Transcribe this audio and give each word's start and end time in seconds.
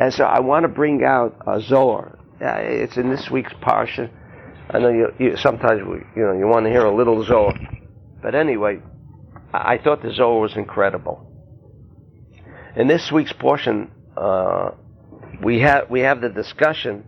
And 0.00 0.14
so 0.14 0.24
I 0.24 0.40
want 0.40 0.62
to 0.62 0.68
bring 0.68 1.02
out 1.04 1.36
a 1.46 1.60
Zohar. 1.60 2.18
Uh, 2.40 2.46
it's 2.60 2.96
in 2.96 3.10
this 3.10 3.28
week's 3.30 3.52
Parsha. 3.54 4.08
I 4.70 4.78
know 4.78 4.90
you, 4.90 5.08
you 5.18 5.36
sometimes 5.36 5.82
we, 5.82 5.98
you 6.14 6.22
know 6.22 6.38
you 6.38 6.46
want 6.46 6.66
to 6.66 6.70
hear 6.70 6.84
a 6.84 6.94
little 6.94 7.24
Zohar, 7.24 7.58
but 8.22 8.34
anyway, 8.34 8.80
I, 9.52 9.74
I 9.74 9.78
thought 9.82 10.02
the 10.02 10.12
Zohar 10.12 10.40
was 10.40 10.56
incredible. 10.56 11.24
In 12.76 12.86
this 12.86 13.10
week's 13.10 13.32
portion, 13.32 13.90
uh, 14.16 14.70
we 15.42 15.60
have 15.60 15.90
we 15.90 16.00
have 16.00 16.20
the 16.20 16.28
discussion 16.28 17.04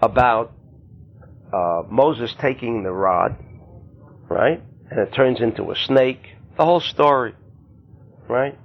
about 0.00 0.52
uh, 1.52 1.82
Moses 1.90 2.32
taking 2.40 2.84
the 2.84 2.92
rod, 2.92 3.34
right, 4.28 4.62
and 4.88 5.00
it 5.00 5.12
turns 5.14 5.40
into 5.40 5.72
a 5.72 5.74
snake. 5.74 6.22
The 6.56 6.64
whole 6.64 6.80
story, 6.80 7.34
right? 8.28 8.56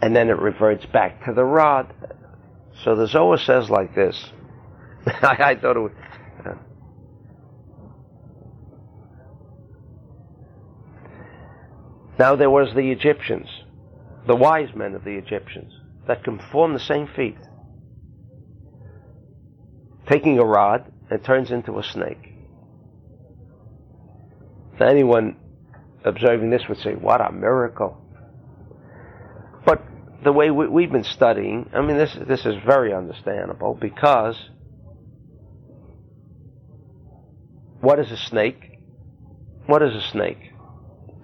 And 0.00 0.14
then 0.14 0.28
it 0.28 0.38
reverts 0.38 0.86
back 0.86 1.24
to 1.24 1.32
the 1.32 1.44
rod. 1.44 1.92
So 2.84 2.94
the 2.94 3.06
Zohar 3.06 3.38
says 3.38 3.68
like 3.68 3.94
this. 3.94 4.30
I, 5.06 5.36
I, 5.40 5.54
thought 5.56 5.76
it 5.76 5.80
was. 5.80 5.92
Now 12.18 12.34
there 12.34 12.50
was 12.50 12.74
the 12.74 12.90
Egyptians, 12.90 13.48
the 14.26 14.34
wise 14.34 14.74
men 14.74 14.94
of 14.94 15.04
the 15.04 15.16
Egyptians, 15.16 15.72
that 16.08 16.24
can 16.24 16.38
perform 16.38 16.72
the 16.72 16.80
same 16.80 17.06
feat. 17.14 17.36
Taking 20.08 20.38
a 20.38 20.44
rod, 20.44 20.90
it 21.10 21.22
turns 21.22 21.52
into 21.52 21.78
a 21.78 21.84
snake. 21.84 22.34
Now 24.80 24.88
anyone 24.88 25.36
observing 26.04 26.50
this 26.50 26.62
would 26.68 26.78
say, 26.78 26.94
what 26.94 27.20
a 27.20 27.30
miracle. 27.30 28.02
The 30.24 30.32
way 30.32 30.50
we, 30.50 30.82
have 30.82 30.92
been 30.92 31.04
studying, 31.04 31.70
I 31.72 31.80
mean, 31.80 31.96
this, 31.96 32.16
this 32.26 32.44
is 32.44 32.56
very 32.66 32.92
understandable 32.92 33.78
because 33.80 34.36
what 37.80 38.00
is 38.00 38.10
a 38.10 38.16
snake? 38.16 38.80
What 39.66 39.82
is 39.82 39.94
a 39.94 40.02
snake? 40.10 40.38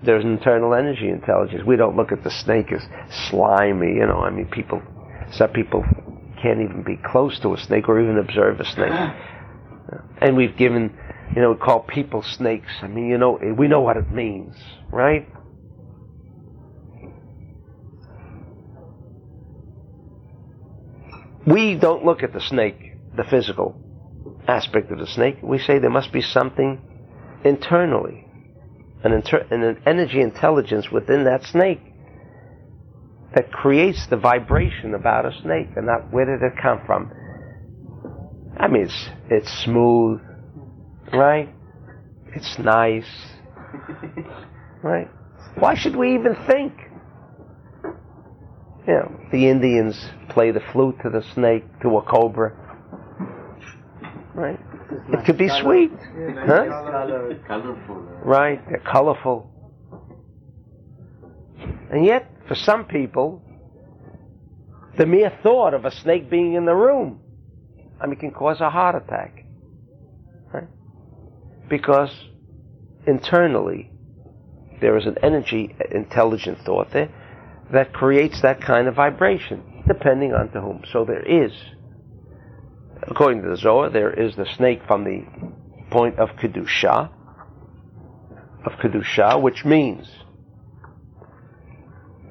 There's 0.04 0.22
an 0.22 0.32
internal 0.32 0.74
energy 0.74 1.08
intelligence. 1.08 1.62
We 1.66 1.76
don't 1.76 1.96
look 1.96 2.12
at 2.12 2.22
the 2.22 2.30
snake 2.30 2.70
as 2.72 2.82
slimy, 3.30 3.94
you 3.94 4.06
know, 4.06 4.20
I 4.20 4.30
mean, 4.30 4.46
people, 4.46 4.80
some 5.32 5.50
people 5.50 5.84
can't 6.40 6.60
even 6.60 6.84
be 6.86 6.98
close 7.04 7.40
to 7.40 7.54
a 7.54 7.58
snake 7.58 7.88
or 7.88 8.00
even 8.00 8.18
observe 8.18 8.60
a 8.60 8.64
snake. 8.64 8.92
And 10.20 10.36
we've 10.36 10.56
given, 10.56 10.94
you 11.34 11.42
know, 11.42 11.52
we 11.52 11.58
call 11.58 11.80
people 11.80 12.22
snakes. 12.22 12.70
I 12.82 12.86
mean, 12.86 13.08
you 13.08 13.18
know, 13.18 13.40
we 13.58 13.66
know 13.66 13.80
what 13.80 13.96
it 13.96 14.12
means, 14.12 14.54
right? 14.92 15.26
We 21.46 21.74
don't 21.74 22.04
look 22.04 22.22
at 22.22 22.32
the 22.32 22.40
snake, 22.40 22.94
the 23.16 23.24
physical 23.24 23.76
aspect 24.48 24.90
of 24.90 24.98
the 24.98 25.06
snake. 25.06 25.38
We 25.42 25.58
say 25.58 25.78
there 25.78 25.90
must 25.90 26.12
be 26.12 26.22
something 26.22 26.80
internally, 27.44 28.26
an, 29.02 29.12
inter- 29.12 29.46
an 29.50 29.82
energy 29.86 30.20
intelligence 30.20 30.90
within 30.90 31.24
that 31.24 31.44
snake 31.44 31.80
that 33.34 33.52
creates 33.52 34.06
the 34.06 34.16
vibration 34.16 34.94
about 34.94 35.26
a 35.26 35.32
snake. 35.42 35.68
And 35.76 35.86
not 35.86 36.12
where 36.12 36.24
did 36.24 36.42
it 36.42 36.54
come 36.60 36.80
from? 36.86 37.12
I 38.56 38.68
mean, 38.68 38.84
it's 38.84 39.08
it's 39.28 39.64
smooth, 39.64 40.20
right? 41.12 41.48
It's 42.34 42.58
nice, 42.58 43.10
right? 44.82 45.08
Why 45.56 45.74
should 45.74 45.96
we 45.96 46.14
even 46.14 46.36
think? 46.46 46.72
You 48.86 48.94
know, 48.94 49.20
the 49.32 49.48
Indians 49.48 50.10
play 50.28 50.50
the 50.50 50.60
flute 50.72 50.96
to 51.02 51.10
the 51.10 51.22
snake, 51.32 51.64
to 51.80 51.96
a 51.96 52.02
cobra. 52.02 52.52
Right? 54.34 54.60
It 55.08 55.24
could 55.24 55.38
be 55.38 55.48
sweet. 55.48 55.90
Huh? 55.90 56.66
Colorful. 57.46 57.96
Right, 58.22 58.60
they're 58.68 58.82
colorful. 58.84 59.50
And 61.90 62.04
yet, 62.04 62.30
for 62.46 62.54
some 62.54 62.84
people, 62.84 63.42
the 64.98 65.06
mere 65.06 65.32
thought 65.42 65.72
of 65.72 65.86
a 65.86 65.90
snake 65.90 66.28
being 66.28 66.52
in 66.52 66.66
the 66.66 66.74
room, 66.74 67.20
I 68.00 68.06
mean, 68.06 68.18
can 68.18 68.32
cause 68.32 68.60
a 68.60 68.68
heart 68.68 68.96
attack. 68.96 69.46
Right? 70.52 70.68
Because 71.70 72.10
internally, 73.06 73.90
there 74.82 74.98
is 74.98 75.06
an 75.06 75.16
energy, 75.22 75.74
intelligent 75.90 76.58
thought 76.66 76.90
there 76.92 77.08
that 77.72 77.92
creates 77.92 78.42
that 78.42 78.60
kind 78.60 78.88
of 78.88 78.94
vibration, 78.94 79.82
depending 79.86 80.32
on 80.32 80.50
to 80.52 80.60
whom. 80.60 80.82
So 80.92 81.04
there 81.04 81.22
is, 81.22 81.52
according 83.02 83.42
to 83.42 83.48
the 83.48 83.56
Zohar, 83.56 83.90
there 83.90 84.12
is 84.12 84.36
the 84.36 84.46
snake 84.56 84.82
from 84.86 85.04
the 85.04 85.24
point 85.90 86.18
of 86.18 86.30
Kedusha, 86.30 87.10
of 88.64 88.72
Kedusha, 88.72 89.40
which 89.40 89.64
means 89.64 90.10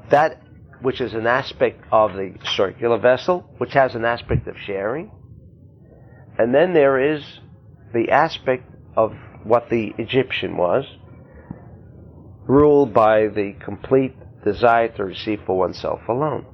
that 0.10 0.40
which 0.82 1.00
is 1.00 1.14
an 1.14 1.26
aspect 1.26 1.82
of 1.92 2.14
the 2.14 2.36
circular 2.56 2.98
vessel, 2.98 3.50
which 3.58 3.74
has 3.74 3.96
an 3.96 4.04
aspect 4.04 4.48
of 4.48 4.56
sharing. 4.66 5.10
And 6.38 6.54
then 6.54 6.74
there 6.74 7.16
is 7.16 7.24
the 7.94 8.12
aspect 8.12 8.70
of 8.98 9.14
what 9.44 9.70
the 9.70 9.94
Egyptian 9.98 10.58
was, 10.58 10.86
ruled 12.46 12.94
by 12.94 13.28
the 13.28 13.54
complete 13.64 14.14
desire 14.44 14.90
to 14.90 15.04
receive 15.04 15.42
for 15.46 15.58
oneself 15.58 16.02
alone. 16.08 16.46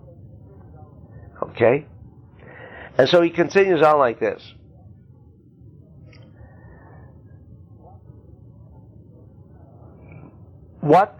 Okay? 1.42 1.86
And 2.98 3.08
so 3.08 3.22
he 3.22 3.30
continues 3.30 3.82
on 3.82 3.98
like 3.98 4.20
this. 4.20 4.42
What 10.82 11.20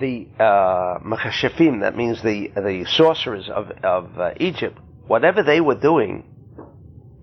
the 0.00 0.26
uh, 0.38 0.98
that 1.00 1.94
means 1.96 2.22
the 2.22 2.50
the 2.54 2.84
sorcerers 2.88 3.48
of 3.48 3.70
of 3.82 4.18
uh, 4.18 4.30
Egypt, 4.40 4.78
whatever 5.06 5.42
they 5.42 5.60
were 5.60 5.74
doing 5.74 6.24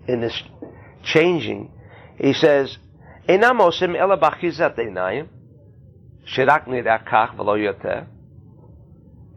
in 0.06 0.20
this 0.20 0.42
changing, 1.02 1.70
he 2.18 2.32
says, 2.32 2.78
"Einam 3.28 3.60
osim 3.60 3.98
ela 3.98 4.16
b'achizat 4.18 4.78
einayim, 4.78 5.28
shirak 6.26 6.66
nirakach 6.66 7.36
v'lo 7.36 7.56
yoter." 7.58 8.06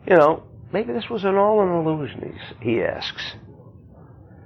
You 0.07 0.15
know, 0.15 0.43
maybe 0.73 0.93
this 0.93 1.09
was 1.09 1.23
an 1.23 1.35
all 1.35 1.61
an 1.61 1.69
illusion. 1.69 2.37
He 2.61 2.81
asks. 2.81 3.33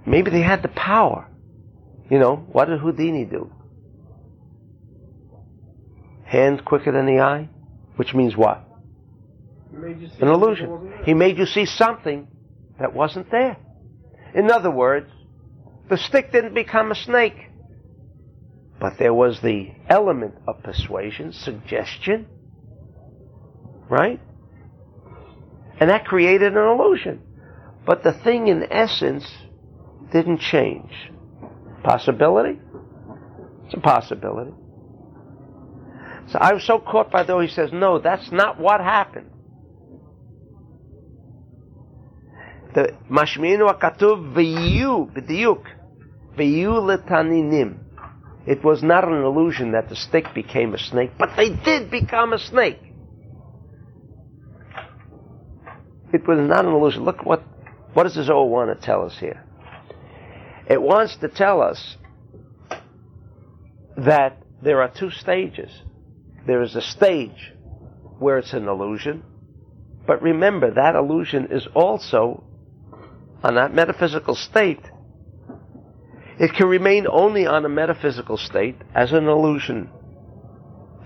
Maybe 0.06 0.32
they 0.32 0.42
had 0.42 0.62
the 0.62 0.70
power. 0.70 1.28
You 2.10 2.20
know, 2.20 2.36
what 2.36 2.66
did 2.66 2.80
Houdini 2.80 3.26
do? 3.26 3.52
Hand 6.26 6.66
quicker 6.66 6.92
than 6.92 7.06
the 7.06 7.22
eye, 7.22 7.50
which 7.96 8.14
means 8.14 8.36
what? 8.36 8.64
An 9.74 10.28
illusion. 10.28 10.94
He 11.06 11.14
made 11.14 11.38
you 11.38 11.46
see 11.46 11.66
something 11.66 12.28
that 12.80 12.94
wasn't 12.94 13.32
there. 13.32 13.58
In 14.36 14.52
other 14.52 14.72
words, 14.72 15.10
the 15.90 15.98
stick 15.98 16.32
didn't 16.32 16.54
become 16.54 16.92
a 16.92 16.96
snake. 16.96 17.50
But 18.80 18.98
there 18.98 19.14
was 19.14 19.40
the 19.42 19.72
element 19.88 20.36
of 20.48 20.62
persuasion, 20.64 21.32
suggestion, 21.32 22.28
right? 23.90 24.20
And 25.80 25.90
that 25.90 26.06
created 26.06 26.56
an 26.56 26.64
illusion. 26.64 27.22
But 27.86 28.04
the 28.04 28.14
thing 28.14 28.48
in 28.48 28.72
essence 28.72 29.26
didn't 30.12 30.40
change. 30.40 30.92
Possibility? 31.84 32.60
It's 33.66 33.74
a 33.74 33.80
possibility. 33.80 34.54
So 36.30 36.40
I 36.40 36.54
was 36.54 36.66
so 36.66 36.80
caught 36.80 37.12
by 37.12 37.24
though 37.24 37.42
he 37.42 37.50
says, 37.50 37.72
no, 37.74 38.00
that's 38.00 38.32
not 38.32 38.60
what 38.60 38.80
happened. 38.80 39.30
The 42.74 42.96
Mashminu 43.10 43.72
akatuv 43.72 44.34
v'yu 44.34 45.12
b'diuk 45.14 45.64
v'yu 46.38 46.82
letaninim. 46.82 47.78
It 48.46 48.64
was 48.64 48.82
not 48.82 49.08
an 49.08 49.22
illusion 49.24 49.72
that 49.74 49.90
the 49.90 49.96
stick 49.96 50.34
became 50.34 50.74
a 50.74 50.80
snake, 50.80 51.12
but 51.18 51.36
they 51.38 51.50
did 51.50 51.92
become 51.92 52.34
a 52.34 52.40
snake. 52.40 52.80
It 56.14 56.28
was 56.28 56.38
not 56.40 56.66
an 56.66 56.72
illusion. 56.72 57.04
Look 57.04 57.26
what 57.26 57.44
what 57.94 58.04
does 58.04 58.16
this 58.16 58.28
Zohar 58.28 58.46
want 58.46 58.80
to 58.80 58.86
tell 58.86 59.04
us 59.06 59.18
here? 59.20 59.44
It 60.70 60.82
wants 60.82 61.18
to 61.18 61.28
tell 61.28 61.62
us 61.62 61.98
that 63.98 64.38
there 64.62 64.82
are 64.82 64.90
two 64.90 65.12
stages. 65.12 65.72
There 66.48 66.62
is 66.62 66.76
a 66.76 66.82
stage 66.82 67.54
where 68.20 68.38
it's 68.38 68.54
an 68.54 68.68
illusion, 68.68 69.24
but 70.08 70.22
remember 70.22 70.72
that 70.72 70.96
illusion 70.96 71.48
is 71.52 71.68
also 71.76 72.44
on 73.44 73.56
that 73.56 73.74
metaphysical 73.74 74.36
state, 74.36 74.82
it 76.40 76.54
can 76.54 76.68
remain 76.68 77.06
only 77.12 77.46
on 77.46 77.66
a 77.66 77.70
metaphysical 77.70 78.38
state 78.38 78.78
as 78.96 79.12
an 79.12 79.28
illusion. 79.28 79.90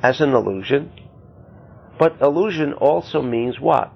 As 0.03 0.21
an 0.21 0.33
illusion. 0.33 0.92
But 1.98 2.21
illusion 2.21 2.74
also 2.74 3.21
means 3.21 3.60
what? 3.60 3.92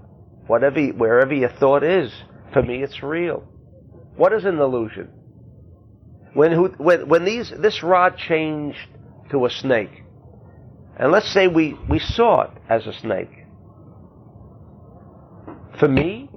Whatever, 0.51 0.81
wherever 0.87 1.33
your 1.33 1.49
thought 1.49 1.81
is, 1.81 2.11
for 2.51 2.61
me 2.61 2.83
it's 2.83 3.01
real. 3.01 3.47
What 4.17 4.33
is 4.33 4.43
an 4.43 4.59
illusion? 4.59 5.07
When, 6.33 6.51
who, 6.51 6.67
when, 6.77 7.07
when 7.07 7.23
these, 7.23 7.53
this 7.57 7.81
rod 7.81 8.17
changed 8.17 8.89
to 9.31 9.45
a 9.45 9.49
snake, 9.49 10.03
and 10.99 11.09
let's 11.09 11.33
say 11.33 11.47
we, 11.47 11.77
we 11.89 11.99
saw 11.99 12.41
it 12.41 12.51
as 12.69 12.85
a 12.85 12.91
snake. 12.91 13.31
For 15.79 15.87
me, 15.87 16.29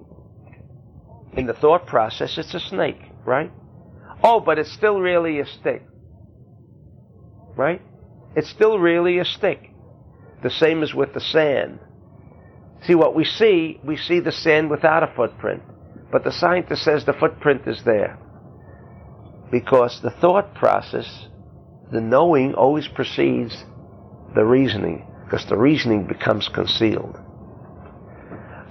in 1.37 1.47
the 1.47 1.53
thought 1.53 1.89
process, 1.89 2.39
it's 2.39 2.55
a 2.55 2.61
snake, 2.61 3.01
right? 3.25 3.51
Oh, 4.23 4.39
but 4.39 4.61
it's 4.61 4.73
still 4.73 5.01
really 5.01 5.41
a 5.41 5.47
stick. 5.47 5.83
Right? 7.57 7.83
It's 8.37 8.49
still 8.49 8.79
really 8.79 9.19
a 9.19 9.25
stick. 9.25 9.73
The 10.45 10.51
same 10.51 10.85
as 10.85 10.95
with 10.95 11.15
the 11.15 11.21
sand. 11.21 11.81
See, 12.87 12.95
what 12.95 13.15
we 13.15 13.25
see, 13.25 13.81
we 13.83 13.97
see 13.97 14.21
the 14.21 14.33
sand 14.33 14.71
without 14.71 15.03
a 15.03 15.15
footprint. 15.15 15.63
But 16.13 16.25
the 16.25 16.33
scientist 16.33 16.85
says 16.85 17.05
the 17.05 17.15
footprint 17.15 17.63
is 17.67 17.83
there. 17.85 18.19
Because 19.51 20.01
the 20.03 20.11
thought 20.11 20.55
process, 20.55 21.29
the 21.91 22.01
knowing 22.01 22.55
always 22.55 22.87
precedes 22.89 23.65
the 24.35 24.45
reasoning, 24.45 25.07
because 25.25 25.47
the 25.47 25.57
reasoning 25.57 26.07
becomes 26.07 26.49
concealed. 26.49 27.17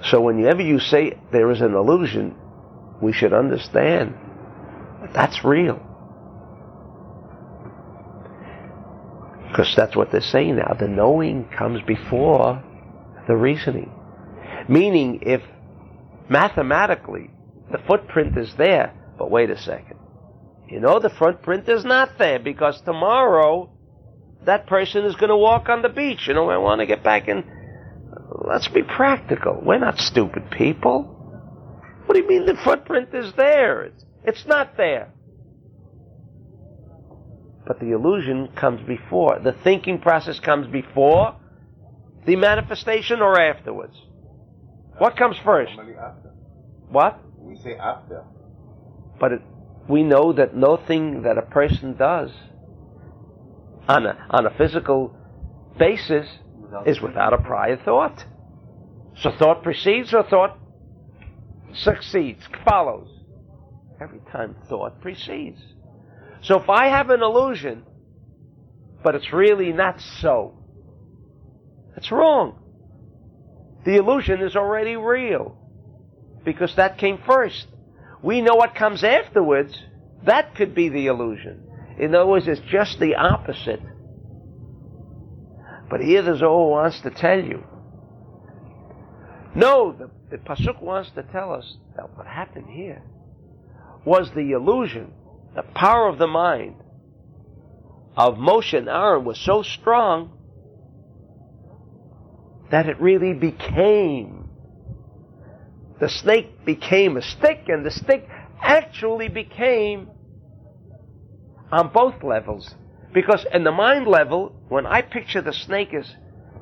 So 0.03 0.21
whenever 0.21 0.61
you 0.61 0.79
say 0.79 1.17
there 1.31 1.49
is 1.51 1.61
an 1.61 1.73
illusion, 1.73 2.35
we 3.01 3.13
should 3.13 3.33
understand 3.33 4.13
that 5.01 5.13
that's 5.13 5.43
real. 5.43 5.81
Because 9.47 9.73
that's 9.75 9.95
what 9.95 10.11
they're 10.11 10.21
saying 10.21 10.57
now. 10.57 10.75
The 10.79 10.87
knowing 10.87 11.45
comes 11.45 11.81
before 11.85 12.63
the 13.27 13.35
reasoning. 13.35 13.91
Meaning, 14.69 15.19
if 15.23 15.41
mathematically 16.29 17.29
the 17.71 17.79
footprint 17.87 18.37
is 18.37 18.53
there, 18.57 18.93
but 19.17 19.29
wait 19.29 19.49
a 19.49 19.57
second. 19.57 19.97
You 20.69 20.79
know, 20.79 20.99
the 20.99 21.09
footprint 21.09 21.67
is 21.67 21.83
not 21.85 22.17
there 22.17 22.39
because 22.39 22.81
tomorrow 22.81 23.69
that 24.45 24.67
person 24.67 25.05
is 25.05 25.15
going 25.15 25.29
to 25.29 25.37
walk 25.37 25.69
on 25.69 25.81
the 25.81 25.89
beach. 25.89 26.27
You 26.27 26.33
know, 26.33 26.49
I 26.49 26.57
want 26.57 26.79
to 26.79 26.85
get 26.85 27.03
back 27.03 27.27
in. 27.27 27.43
Let's 28.45 28.67
be 28.67 28.83
practical. 28.83 29.61
We're 29.63 29.79
not 29.79 29.97
stupid 29.97 30.49
people. 30.51 31.03
What 32.05 32.15
do 32.15 32.21
you 32.21 32.27
mean 32.27 32.45
the 32.45 32.59
footprint 32.63 33.09
is 33.13 33.33
there? 33.37 33.83
It's, 33.83 34.05
it's 34.23 34.45
not 34.45 34.75
there. 34.77 35.09
But 37.65 37.79
the 37.79 37.91
illusion 37.91 38.49
comes 38.59 38.85
before. 38.85 39.39
The 39.39 39.55
thinking 39.63 39.99
process 39.99 40.39
comes 40.39 40.67
before 40.67 41.35
the 42.25 42.35
manifestation 42.35 43.21
or 43.21 43.39
afterwards. 43.39 43.95
What 44.97 45.17
comes 45.17 45.37
first? 45.43 45.71
What? 46.89 47.19
We 47.37 47.57
say 47.57 47.75
after. 47.75 48.23
But 49.19 49.33
it, 49.33 49.41
we 49.89 50.03
know 50.03 50.33
that 50.33 50.55
nothing 50.55 51.23
that 51.23 51.37
a 51.37 51.41
person 51.41 51.95
does 51.95 52.31
on 53.87 54.05
a, 54.05 54.27
on 54.29 54.45
a 54.45 54.51
physical 54.57 55.15
basis 55.77 56.27
is 56.85 57.01
without 57.01 57.33
a 57.33 57.37
prior 57.37 57.77
thought. 57.77 58.25
So 59.17 59.31
thought 59.37 59.63
precedes 59.63 60.13
or 60.13 60.23
thought 60.23 60.57
succeeds, 61.73 62.47
follows. 62.67 63.07
Every 64.01 64.19
time 64.31 64.55
thought 64.67 65.01
precedes. 65.01 65.61
So 66.41 66.59
if 66.59 66.69
I 66.69 66.87
have 66.87 67.09
an 67.09 67.21
illusion, 67.21 67.83
but 69.03 69.15
it's 69.15 69.31
really 69.31 69.71
not 69.71 70.01
so, 70.21 70.57
that's 71.95 72.11
wrong. 72.11 72.62
The 73.85 73.97
illusion 73.97 74.41
is 74.41 74.55
already 74.55 74.95
real 74.95 75.57
because 76.45 76.75
that 76.75 76.97
came 76.97 77.19
first. 77.25 77.67
We 78.21 78.41
know 78.41 78.55
what 78.55 78.75
comes 78.75 79.03
afterwards. 79.03 79.77
That 80.25 80.55
could 80.55 80.73
be 80.73 80.89
the 80.89 81.07
illusion. 81.07 81.63
In 81.99 82.15
other 82.15 82.25
words, 82.25 82.47
it's 82.47 82.61
just 82.61 82.99
the 82.99 83.15
opposite. 83.15 83.81
But 85.89 86.01
here 86.01 86.21
the 86.21 86.37
Zohar 86.37 86.69
wants 86.69 87.01
to 87.01 87.09
tell 87.09 87.39
you. 87.39 87.63
No, 89.55 89.91
the, 89.91 90.09
the 90.31 90.37
Pasuk 90.37 90.81
wants 90.81 91.11
to 91.11 91.23
tell 91.23 91.53
us 91.53 91.77
that 91.95 92.17
what 92.17 92.25
happened 92.25 92.67
here 92.69 93.03
was 94.05 94.31
the 94.31 94.51
illusion, 94.51 95.13
the 95.55 95.61
power 95.61 96.07
of 96.07 96.17
the 96.17 96.27
mind 96.27 96.75
of 98.17 98.35
Moshe 98.35 98.73
and 98.77 98.89
Aaron 98.89 99.25
was 99.25 99.39
so 99.39 99.61
strong 99.61 100.31
that 102.73 102.89
it 102.89 102.99
really 102.99 103.33
became. 103.33 104.49
The 105.99 106.09
snake 106.09 106.65
became 106.65 107.17
a 107.17 107.21
stick, 107.21 107.65
and 107.67 107.85
the 107.85 107.91
stick 107.91 108.27
actually 108.59 109.27
became 109.29 110.09
on 111.71 111.93
both 111.93 112.23
levels. 112.23 112.73
Because 113.13 113.45
in 113.53 113.63
the 113.63 113.71
mind 113.71 114.07
level, 114.07 114.55
when 114.69 114.87
I 114.87 115.03
picture 115.03 115.39
the 115.39 115.53
snake 115.53 115.93
as, 115.93 116.11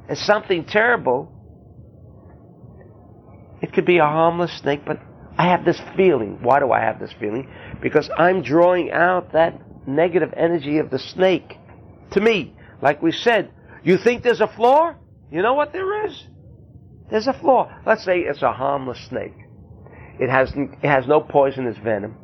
as 0.09 0.19
something 0.19 0.65
terrible, 0.65 1.31
it 3.61 3.71
could 3.71 3.85
be 3.85 3.99
a 3.99 4.03
harmless 4.03 4.51
snake, 4.59 4.81
but 4.85 4.99
I 5.37 5.47
have 5.47 5.63
this 5.63 5.79
feeling. 5.95 6.39
Why 6.41 6.59
do 6.59 6.73
I 6.73 6.81
have 6.81 6.99
this 6.99 7.13
feeling? 7.21 7.49
Because 7.81 8.09
I'm 8.17 8.41
drawing 8.41 8.91
out 8.91 9.31
that 9.31 9.61
negative 9.87 10.33
energy 10.35 10.79
of 10.79 10.89
the 10.89 10.99
snake 10.99 11.57
to 12.11 12.19
me. 12.19 12.53
Like 12.81 13.01
we 13.01 13.13
said, 13.13 13.49
you 13.81 13.97
think 13.97 14.23
there's 14.23 14.41
a 14.41 14.53
flaw? 14.57 14.95
You 15.31 15.41
know 15.41 15.53
what 15.53 15.71
there 15.71 16.05
is? 16.05 16.23
There's 17.09 17.27
a 17.27 17.33
flaw. 17.33 17.71
Let's 17.85 18.03
say 18.03 18.19
it's 18.19 18.41
a 18.41 18.51
harmless 18.51 18.99
snake. 19.09 19.35
It 20.19 20.29
has, 20.29 20.51
it 20.55 20.87
has 20.87 21.07
no 21.07 21.21
poisonous 21.21 21.77
venom. 21.77 22.15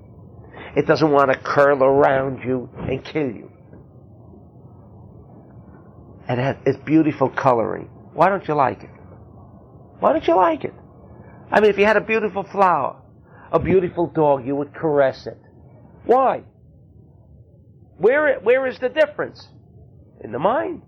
It 0.75 0.85
doesn't 0.85 1.11
want 1.11 1.31
to 1.31 1.39
curl 1.39 1.83
around 1.83 2.43
you 2.43 2.69
and 2.77 3.03
kill 3.03 3.31
you. 3.31 3.51
It 6.29 6.37
has, 6.37 6.57
it's 6.65 6.77
beautiful 6.85 7.29
coloring. 7.29 7.89
Why 8.13 8.29
don't 8.29 8.47
you 8.47 8.53
like 8.53 8.83
it? 8.83 8.89
Why 9.99 10.11
don't 10.11 10.27
you 10.27 10.35
like 10.35 10.63
it? 10.65 10.73
I 11.51 11.61
mean, 11.61 11.69
if 11.69 11.77
you 11.77 11.85
had 11.85 11.97
a 11.97 12.01
beautiful 12.01 12.43
flower, 12.43 13.01
a 13.51 13.59
beautiful 13.59 14.07
dog, 14.07 14.45
you 14.45 14.55
would 14.55 14.73
caress 14.73 15.25
it. 15.25 15.39
Why? 16.05 16.43
Where, 17.97 18.39
where 18.41 18.67
is 18.67 18.77
the 18.79 18.89
difference? 18.89 19.47
In 20.21 20.31
the 20.31 20.39
mind. 20.39 20.81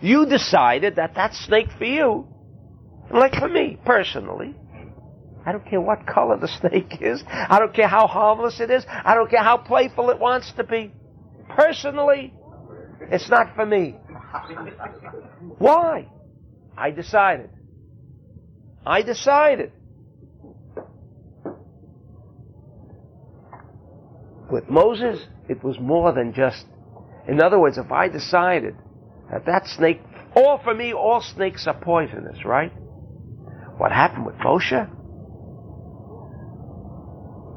You 0.00 0.26
decided 0.26 0.96
that 0.96 1.14
that's 1.14 1.38
snake 1.46 1.68
for 1.76 1.84
you. 1.84 2.26
Like 3.12 3.34
for 3.34 3.48
me, 3.48 3.78
personally, 3.84 4.54
I 5.44 5.52
don't 5.52 5.64
care 5.64 5.80
what 5.80 6.06
color 6.06 6.36
the 6.36 6.48
snake 6.48 6.98
is. 7.00 7.22
I 7.26 7.58
don't 7.58 7.74
care 7.74 7.88
how 7.88 8.06
harmless 8.06 8.60
it 8.60 8.70
is. 8.70 8.84
I 8.88 9.14
don't 9.14 9.30
care 9.30 9.42
how 9.42 9.56
playful 9.56 10.10
it 10.10 10.18
wants 10.18 10.52
to 10.52 10.64
be. 10.64 10.92
Personally, 11.48 12.34
it's 13.10 13.28
not 13.30 13.54
for 13.54 13.64
me. 13.64 13.96
Why? 15.58 16.08
I 16.76 16.90
decided. 16.90 17.50
I 18.84 19.02
decided. 19.02 19.72
With 24.50 24.68
Moses, 24.68 25.26
it 25.48 25.62
was 25.64 25.78
more 25.80 26.12
than 26.12 26.32
just. 26.32 26.66
In 27.26 27.40
other 27.40 27.58
words, 27.58 27.78
if 27.78 27.90
I 27.90 28.08
decided 28.08 28.76
that 29.30 29.46
that 29.46 29.66
snake, 29.66 30.00
all 30.34 30.58
for 30.62 30.74
me, 30.74 30.92
all 30.92 31.20
snakes 31.20 31.66
are 31.66 31.78
poisonous, 31.78 32.44
right? 32.44 32.72
What 33.76 33.92
happened 33.92 34.26
with 34.26 34.36
Moshe? 34.36 34.88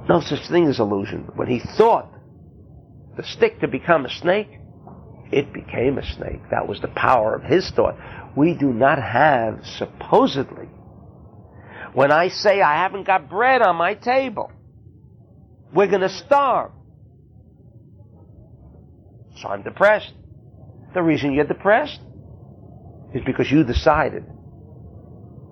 No 0.09 0.19
such 0.19 0.47
thing 0.49 0.67
as 0.67 0.79
illusion. 0.79 1.29
When 1.35 1.47
he 1.47 1.59
thought 1.77 2.09
the 3.17 3.23
stick 3.23 3.59
to 3.61 3.67
become 3.67 4.05
a 4.05 4.09
snake, 4.09 4.49
it 5.31 5.53
became 5.53 5.97
a 5.97 6.03
snake. 6.15 6.41
That 6.51 6.67
was 6.67 6.81
the 6.81 6.89
power 6.89 7.35
of 7.35 7.43
his 7.43 7.69
thought. 7.71 7.95
We 8.35 8.53
do 8.53 8.73
not 8.73 9.01
have, 9.01 9.65
supposedly, 9.77 10.67
when 11.93 12.11
I 12.11 12.29
say 12.29 12.61
I 12.61 12.83
haven't 12.83 13.05
got 13.05 13.29
bread 13.29 13.61
on 13.61 13.75
my 13.75 13.95
table, 13.95 14.51
we're 15.73 15.87
going 15.87 16.01
to 16.01 16.09
starve. 16.09 16.71
So 19.37 19.47
I'm 19.47 19.63
depressed. 19.63 20.13
The 20.93 21.01
reason 21.01 21.33
you're 21.33 21.45
depressed 21.45 21.99
is 23.13 23.23
because 23.25 23.49
you 23.49 23.63
decided 23.63 24.25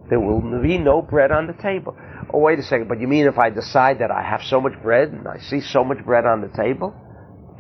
there 0.10 0.20
will 0.20 0.42
be 0.62 0.78
no 0.78 1.02
bread 1.02 1.32
on 1.32 1.48
the 1.48 1.54
table. 1.54 1.96
Oh, 2.34 2.40
wait 2.40 2.60
a 2.60 2.64
second, 2.64 2.88
but 2.88 3.00
you 3.00 3.08
mean 3.08 3.28
if 3.28 3.38
I 3.38 3.50
decide 3.50 4.00
that 4.00 4.12
I 4.12 4.24
have 4.24 4.42
so 4.44 4.60
much 4.60 4.74
bread 4.82 5.10
and 5.10 5.28
I 5.28 5.38
see 5.38 5.62
so 5.62 5.84
much 5.84 6.04
bread 6.04 6.26
on 6.26 6.42
the 6.42 6.50
table, 6.50 6.96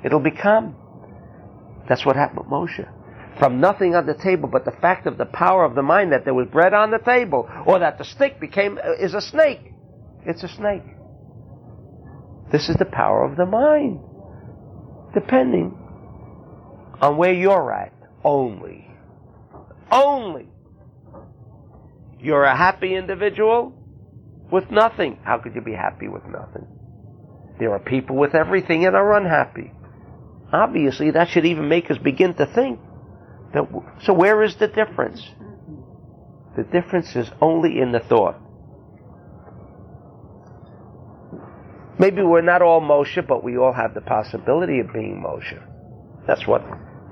it'll 0.03 0.19
become. 0.19 0.75
That's 1.88 2.05
what 2.05 2.15
happened 2.15 2.39
with 2.39 2.48
Moshe. 2.48 2.88
From 3.39 3.62
nothing 3.62 3.95
on 3.95 4.05
the 4.05 4.15
table, 4.15 4.50
but 4.51 4.65
the 4.65 4.71
fact 4.71 5.07
of 5.07 5.17
the 5.17 5.25
power 5.25 5.63
of 5.63 5.75
the 5.75 5.81
mind 5.81 6.12
that 6.12 6.25
there 6.25 6.33
was 6.33 6.48
bread 6.48 6.74
on 6.74 6.91
the 6.91 7.00
table, 7.00 7.50
or 7.65 7.79
that 7.79 7.98
the 7.98 8.03
stick 8.03 8.39
became, 8.39 8.77
uh, 8.77 8.93
is 9.00 9.13
a 9.13 9.21
snake. 9.21 9.62
It's 10.25 10.43
a 10.43 10.50
snake. 10.50 10.83
This 12.51 12.67
is 12.67 12.75
the 12.75 12.86
power 12.86 13.24
of 13.24 13.38
the 13.38 13.45
mind. 13.45 14.01
Depending 15.13 15.78
on 17.01 17.18
where 17.18 17.34
you're 17.34 17.72
at 17.72 17.94
only. 18.24 18.88
Only. 19.91 20.48
You're 22.20 22.44
a 22.44 22.56
happy 22.56 22.96
individual, 22.96 23.74
with 24.51 24.72
nothing. 24.72 25.20
How 25.24 25.38
could 25.38 25.56
you 25.56 25.62
be 25.62 25.74
happy 25.74 26.08
with 26.08 26.25
nothing? 26.25 26.68
There 27.60 27.72
are 27.72 27.79
people 27.79 28.15
with 28.15 28.36
everything 28.36 28.86
and 28.86 28.96
are 28.96 29.18
unhappy. 29.18 29.72
Obviously, 30.51 31.12
that 31.12 31.29
should 31.29 31.46
even 31.46 31.70
make 31.70 31.91
us 31.91 31.98
begin 31.98 32.34
to 32.36 32.46
think. 32.46 32.79
That, 33.53 33.68
so 34.03 34.13
where 34.13 34.44
is 34.44 34.56
the 34.56 34.68
difference? 34.68 35.22
The 36.56 36.63
difference 36.63 37.15
is 37.15 37.29
only 37.41 37.79
in 37.79 37.91
the 37.91 38.00
thought. 38.00 38.36
Maybe 42.00 42.22
we're 42.22 42.41
not 42.41 42.62
all 42.62 42.82
Moshe, 42.82 43.25
but 43.27 43.44
we 43.44 43.58
all 43.58 43.74
have 43.74 43.94
the 43.94 44.01
possibility 44.01 44.79
of 44.79 44.94
being 44.94 45.24
Moshe. 45.25 45.62
That's 46.25 46.48
what. 46.48 46.63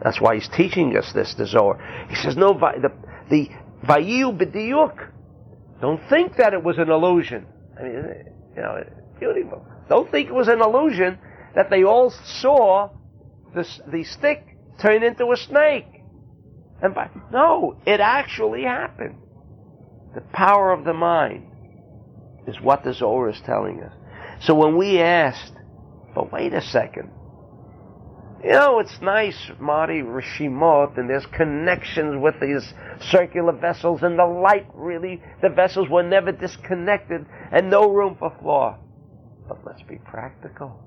That's 0.04 0.22
why 0.22 0.36
he's 0.36 0.50
teaching 0.50 0.96
us 0.98 1.12
this. 1.14 1.34
The 1.36 1.46
Zohar. 1.46 2.08
He 2.10 2.16
says 2.16 2.36
no. 2.38 2.54
The 2.54 2.92
the 3.30 3.50
vayu 3.86 4.38
b'diuk. 4.38 5.10
Don't 5.82 6.02
think 6.10 6.38
that 6.38 6.54
it 6.54 6.64
was 6.64 6.78
an 6.78 6.90
illusion. 6.90 7.46
I 7.80 7.84
mean, 7.84 7.94
you 8.56 8.62
know, 8.62 8.84
beautiful. 9.20 9.66
Don't 9.90 10.10
think 10.10 10.30
it 10.30 10.34
was 10.34 10.48
an 10.48 10.62
illusion 10.62 11.20
that 11.56 11.70
they 11.70 11.84
all 11.84 12.10
saw 12.10 12.90
the 13.54 13.68
the 13.92 14.04
stick 14.04 14.44
turn 14.80 15.04
into 15.04 15.32
a 15.32 15.38
snake. 15.38 15.86
And 16.82 16.94
by, 16.94 17.10
no, 17.32 17.78
it 17.86 18.00
actually 18.00 18.64
happened. 18.64 19.16
The 20.14 20.22
power 20.22 20.72
of 20.72 20.84
the 20.86 20.94
mind 20.94 21.48
is 22.48 22.62
what 22.62 22.84
the 22.84 22.94
Zohar 22.94 23.30
is 23.30 23.42
telling 23.46 23.82
us. 23.82 23.94
So 24.42 24.54
when 24.54 24.78
we 24.78 25.00
asked, 25.00 25.54
but 26.14 26.32
wait 26.32 26.54
a 26.54 26.62
second, 26.62 27.10
you 28.48 28.54
know, 28.54 28.80
it's 28.80 29.02
nice, 29.02 29.52
Marty, 29.60 30.02
Rishimot, 30.02 30.98
and 30.98 31.10
there's 31.10 31.26
connections 31.26 32.16
with 32.24 32.36
these 32.40 32.74
circular 33.12 33.52
vessels, 33.52 34.04
and 34.04 34.18
the 34.18 34.26
light 34.26 34.66
really, 34.74 35.22
the 35.42 35.50
vessels 35.50 35.90
were 35.90 36.02
never 36.02 36.32
disconnected, 36.32 37.26
and 37.52 37.70
no 37.70 37.92
room 37.92 38.16
for 38.18 38.34
flaw. 38.40 38.78
But 39.50 39.66
let's 39.66 39.82
be 39.82 39.98
practical. 39.98 40.80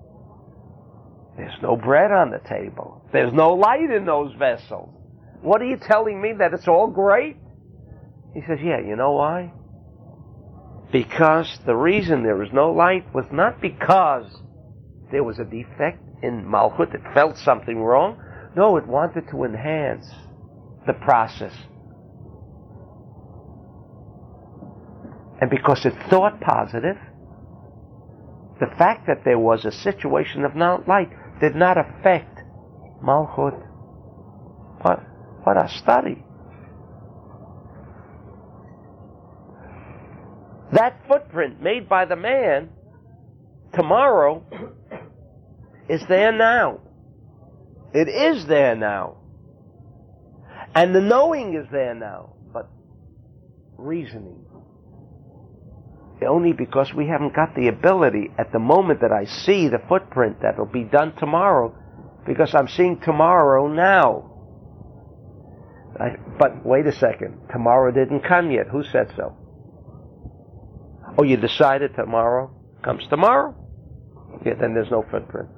There's 1.37 1.61
no 1.61 1.77
bread 1.77 2.11
on 2.11 2.31
the 2.31 2.39
table. 2.39 3.05
There's 3.13 3.35
no 3.35 3.53
light 3.53 3.91
in 3.91 4.07
those 4.07 4.33
vessels. 4.39 4.89
What 5.43 5.61
are 5.61 5.67
you 5.67 5.77
telling 5.77 6.19
me 6.19 6.33
that 6.39 6.55
it's 6.55 6.67
all 6.67 6.87
great? 6.87 7.37
He 8.33 8.41
says, 8.41 8.61
yeah, 8.63 8.81
you 8.81 8.97
know 8.97 9.13
why? 9.13 9.53
Because 10.91 11.59
the 11.67 11.77
reason 11.77 12.23
there 12.23 12.37
was 12.37 12.55
no 12.55 12.73
light 12.73 13.13
was 13.13 13.27
not 13.31 13.61
because 13.61 14.25
there 15.11 15.25
was 15.25 15.39
a 15.39 15.45
defect 15.45 16.03
in 16.23 16.45
Malchut, 16.45 16.95
it 16.95 17.01
felt 17.15 17.37
something 17.39 17.81
wrong. 17.81 18.23
No, 18.57 18.77
it 18.77 18.87
wanted 18.87 19.29
to 19.31 19.45
enhance 19.45 20.07
the 20.87 20.93
process. 20.93 21.53
And 25.41 25.49
because 25.49 25.87
it 25.87 25.95
thought 26.11 26.41
positive, 26.41 26.97
the 28.61 28.67
fact 28.77 29.07
that 29.07 29.25
there 29.25 29.39
was 29.39 29.65
a 29.65 29.73
situation 29.73 30.45
of 30.45 30.55
not 30.55 30.87
light 30.87 31.11
did 31.41 31.55
not 31.55 31.79
affect 31.79 32.41
Malchut. 33.03 33.67
What, 34.83 35.01
what 35.45 35.57
a 35.57 35.69
study. 35.69 36.23
That 40.73 41.01
footprint 41.09 41.63
made 41.63 41.89
by 41.89 42.05
the 42.05 42.17
man 42.17 42.71
tomorrow 43.73 44.45
is 45.91 46.07
there 46.09 46.33
now. 46.33 46.81
It 47.93 48.09
is 48.09 48.47
there 48.47 48.77
now. 48.77 49.17
And 50.75 50.95
the 50.95 51.01
knowing 51.01 51.55
is 51.55 51.67
there 51.73 51.95
now, 51.95 52.35
but 52.53 52.69
reasoning. 53.77 54.47
Only 56.27 56.53
because 56.53 56.93
we 56.95 57.07
haven't 57.07 57.35
got 57.35 57.57
the 57.57 57.69
ability 57.69 58.31
at 58.39 58.53
the 58.53 58.59
moment 58.59 59.01
that 59.01 59.11
I 59.11 59.25
see 59.25 59.69
the 59.69 59.81
footprint 59.89 60.43
that'll 60.43 60.67
be 60.67 60.85
done 60.85 61.17
tomorrow, 61.17 61.75
because 62.27 62.55
I'm 62.55 62.69
seeing 62.69 63.01
tomorrow 63.01 63.67
now. 63.67 64.27
I, 65.99 66.17
but 66.39 66.65
wait 66.65 66.87
a 66.87 66.93
second, 66.93 67.39
tomorrow 67.51 67.91
didn't 67.91 68.21
come 68.21 68.51
yet. 68.51 68.69
Who 68.69 68.85
said 68.85 69.13
so? 69.17 69.35
Oh, 71.19 71.25
you 71.25 71.37
decided 71.37 71.97
tomorrow 71.97 72.55
comes 72.85 73.07
tomorrow? 73.09 73.55
Yeah, 74.45 74.55
then 74.61 74.75
there's 74.75 74.91
no 74.91 75.05
footprint. 75.11 75.49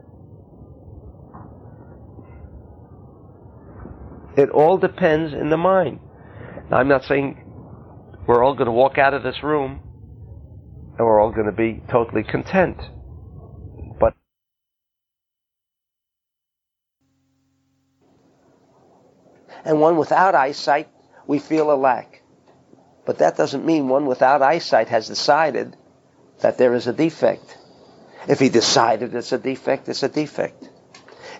It 4.36 4.50
all 4.50 4.78
depends 4.78 5.32
in 5.32 5.50
the 5.50 5.56
mind. 5.56 6.00
Now, 6.70 6.78
I'm 6.78 6.88
not 6.88 7.04
saying 7.04 7.42
we're 8.26 8.42
all 8.42 8.54
going 8.54 8.66
to 8.66 8.72
walk 8.72 8.98
out 8.98 9.14
of 9.14 9.22
this 9.22 9.42
room 9.42 9.80
and 10.98 11.06
we're 11.06 11.20
all 11.20 11.32
going 11.32 11.46
to 11.46 11.52
be 11.52 11.82
totally 11.90 12.22
content. 12.22 12.78
But 13.98 14.14
and 19.64 19.80
one 19.80 19.96
without 19.96 20.34
eyesight, 20.34 20.88
we 21.26 21.38
feel 21.38 21.70
a 21.72 21.76
lack. 21.76 22.22
But 23.04 23.18
that 23.18 23.36
doesn't 23.36 23.66
mean 23.66 23.88
one 23.88 24.06
without 24.06 24.42
eyesight 24.42 24.88
has 24.88 25.08
decided 25.08 25.76
that 26.40 26.56
there 26.56 26.74
is 26.74 26.86
a 26.86 26.92
defect. 26.92 27.58
If 28.28 28.38
he 28.38 28.48
decided 28.48 29.14
it's 29.14 29.32
a 29.32 29.38
defect, 29.38 29.88
it's 29.88 30.02
a 30.02 30.08
defect. 30.08 30.68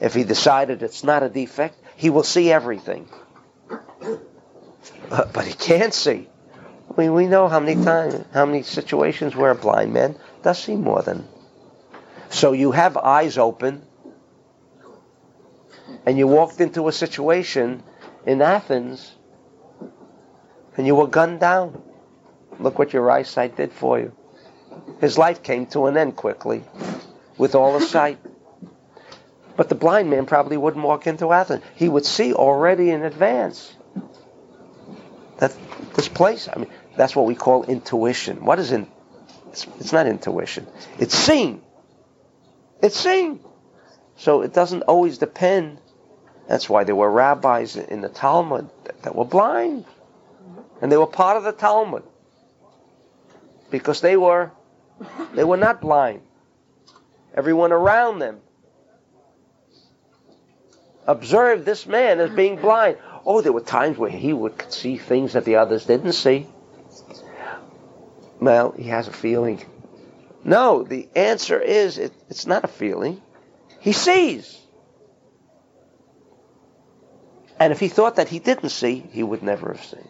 If 0.00 0.14
he 0.14 0.24
decided 0.24 0.82
it's 0.82 1.04
not 1.04 1.22
a 1.22 1.28
defect, 1.28 1.76
he 2.02 2.10
will 2.10 2.24
see 2.24 2.50
everything. 2.50 3.08
But, 5.08 5.46
he 5.46 5.54
can't 5.54 5.94
see. 5.94 6.28
I 6.90 7.00
mean, 7.00 7.14
we 7.14 7.28
know 7.28 7.46
how 7.46 7.60
many 7.60 7.80
times, 7.80 8.24
how 8.34 8.44
many 8.44 8.64
situations 8.64 9.36
where 9.36 9.52
a 9.52 9.54
blind 9.54 9.92
man 9.92 10.16
does 10.42 10.60
see 10.60 10.74
more 10.74 11.02
than. 11.02 11.28
So 12.28 12.50
you 12.50 12.72
have 12.72 12.96
eyes 12.96 13.38
open, 13.38 13.82
and 16.04 16.18
you 16.18 16.26
walked 16.26 16.60
into 16.60 16.88
a 16.88 16.92
situation 16.92 17.84
in 18.26 18.42
Athens 18.42 19.14
and 20.76 20.88
you 20.88 20.96
were 20.96 21.06
gunned 21.06 21.38
down. 21.38 21.80
Look 22.58 22.80
what 22.80 22.92
your 22.92 23.08
eyesight 23.12 23.56
did 23.56 23.72
for 23.72 24.00
you. 24.00 24.12
His 25.00 25.18
life 25.18 25.44
came 25.44 25.66
to 25.66 25.86
an 25.86 25.96
end 25.96 26.16
quickly 26.16 26.64
with 27.38 27.54
all 27.54 27.78
the 27.78 27.84
sight. 27.84 28.18
But 29.56 29.68
the 29.68 29.74
blind 29.74 30.10
man 30.10 30.26
probably 30.26 30.56
wouldn't 30.56 30.84
walk 30.84 31.06
into 31.06 31.32
Athens. 31.32 31.62
He 31.74 31.88
would 31.88 32.06
see 32.06 32.32
already 32.32 32.90
in 32.90 33.02
advance 33.02 33.74
that 35.38 35.54
this 35.94 36.08
place, 36.08 36.48
I 36.48 36.58
mean, 36.58 36.70
that's 36.96 37.14
what 37.14 37.26
we 37.26 37.34
call 37.34 37.64
intuition. 37.64 38.44
What 38.44 38.58
is 38.58 38.72
in? 38.72 38.86
It's, 39.50 39.66
it's 39.78 39.92
not 39.92 40.06
intuition. 40.06 40.66
It's 40.98 41.14
seeing. 41.14 41.62
It's 42.82 42.98
seeing. 42.98 43.40
So 44.16 44.42
it 44.42 44.54
doesn't 44.54 44.82
always 44.82 45.18
depend. 45.18 45.78
That's 46.48 46.68
why 46.68 46.84
there 46.84 46.96
were 46.96 47.10
rabbis 47.10 47.76
in 47.76 48.00
the 48.00 48.08
Talmud 48.08 48.70
that, 48.84 49.02
that 49.02 49.14
were 49.14 49.24
blind. 49.24 49.84
And 50.80 50.90
they 50.90 50.96
were 50.96 51.06
part 51.06 51.36
of 51.36 51.44
the 51.44 51.52
Talmud. 51.52 52.02
Because 53.70 54.00
they 54.00 54.16
were 54.16 54.50
they 55.34 55.44
were 55.44 55.56
not 55.56 55.80
blind. 55.80 56.22
Everyone 57.34 57.72
around 57.72 58.18
them 58.18 58.40
observed 61.06 61.64
this 61.64 61.86
man 61.86 62.20
as 62.20 62.30
being 62.30 62.56
blind. 62.56 62.98
Oh, 63.24 63.40
there 63.40 63.52
were 63.52 63.60
times 63.60 63.98
where 63.98 64.10
he 64.10 64.32
would 64.32 64.72
see 64.72 64.96
things 64.96 65.34
that 65.34 65.44
the 65.44 65.56
others 65.56 65.86
didn't 65.86 66.12
see. 66.12 66.46
Well, 68.40 68.72
he 68.72 68.84
has 68.84 69.08
a 69.08 69.12
feeling. 69.12 69.64
No, 70.44 70.82
the 70.82 71.08
answer 71.14 71.60
is 71.60 71.98
it, 71.98 72.12
it's 72.28 72.46
not 72.46 72.64
a 72.64 72.68
feeling. 72.68 73.22
He 73.80 73.92
sees. 73.92 74.58
And 77.58 77.72
if 77.72 77.78
he 77.78 77.88
thought 77.88 78.16
that 78.16 78.28
he 78.28 78.40
didn't 78.40 78.70
see, 78.70 78.98
he 79.12 79.22
would 79.22 79.42
never 79.42 79.72
have 79.72 79.84
seen. 79.84 80.08